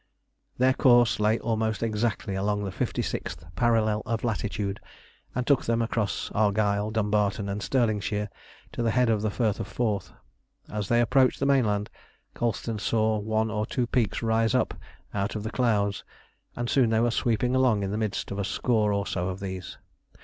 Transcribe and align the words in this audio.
Their 0.57 0.73
course 0.73 1.19
lay 1.19 1.37
almost 1.37 1.83
exactly 1.83 2.33
along 2.33 2.63
the 2.63 2.71
fifty 2.71 3.03
sixth 3.03 3.45
parallel 3.55 4.01
of 4.07 4.23
latitude, 4.23 4.79
and 5.35 5.45
took 5.45 5.63
them 5.65 5.79
across 5.79 6.31
Argyle, 6.33 6.89
Dumbarton, 6.89 7.47
and 7.47 7.61
Stirlingshire 7.61 8.27
to 8.71 8.81
the 8.81 8.89
head 8.89 9.11
of 9.11 9.21
the 9.21 9.29
Firth 9.29 9.59
of 9.59 9.67
Forth. 9.67 10.11
As 10.71 10.87
they 10.87 11.01
approached 11.01 11.39
the 11.39 11.45
mainland, 11.45 11.91
Colston 12.33 12.79
saw 12.79 13.19
one 13.19 13.51
or 13.51 13.67
two 13.67 13.85
peaks 13.85 14.23
rise 14.23 14.55
up 14.55 14.73
out 15.13 15.35
of 15.35 15.43
the 15.43 15.51
clouds, 15.51 16.03
and 16.55 16.67
soon 16.67 16.89
they 16.89 16.99
were 16.99 17.11
sweeping 17.11 17.53
along 17.53 17.83
in 17.83 17.91
the 17.91 17.97
midst 17.99 18.31
of 18.31 18.39
a 18.39 18.43
score 18.43 18.91
or 18.91 19.05
so 19.05 19.27
of 19.27 19.39
these. 19.39 19.77